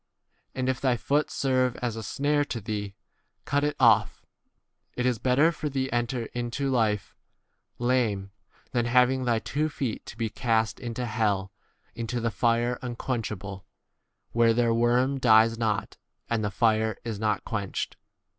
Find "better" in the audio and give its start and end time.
5.19-5.51